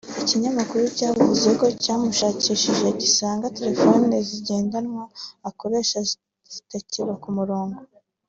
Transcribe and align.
iki 0.09 0.23
kinyamakuru 0.29 0.81
cyavuze 0.97 1.49
ko 1.59 1.65
cyamushakishije 1.83 2.87
gisanga 3.01 3.53
telefone 3.59 4.13
zigendanwa 4.27 5.03
akoresha 5.49 5.97
zitakiba 6.51 7.13
ku 7.23 7.29
murongo 7.37 7.77